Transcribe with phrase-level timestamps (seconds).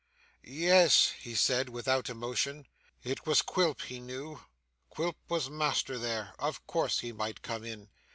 [0.43, 2.65] 'Yes,' he said without emotion,
[3.03, 4.41] 'it was Quilp, he knew.
[4.89, 6.33] Quilp was master there.
[6.39, 7.87] Of course he might come in.